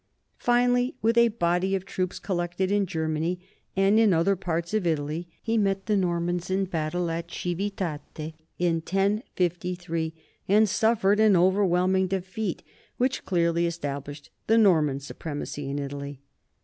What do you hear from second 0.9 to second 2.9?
with a body of troops collected in